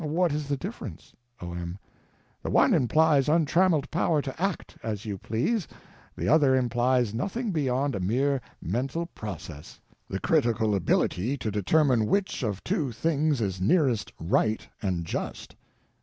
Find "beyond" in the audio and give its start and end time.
7.51-7.93